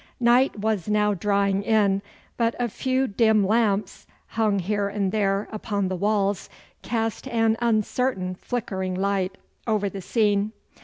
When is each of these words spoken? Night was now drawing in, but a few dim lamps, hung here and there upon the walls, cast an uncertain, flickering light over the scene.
Night 0.19 0.57
was 0.57 0.87
now 0.89 1.13
drawing 1.13 1.61
in, 1.61 2.01
but 2.35 2.55
a 2.59 2.67
few 2.69 3.05
dim 3.05 3.45
lamps, 3.45 4.07
hung 4.29 4.57
here 4.57 4.87
and 4.87 5.11
there 5.11 5.47
upon 5.51 5.89
the 5.89 5.95
walls, 5.95 6.49
cast 6.81 7.27
an 7.27 7.55
uncertain, 7.61 8.33
flickering 8.33 8.95
light 8.95 9.37
over 9.67 9.89
the 9.89 10.01
scene. 10.01 10.53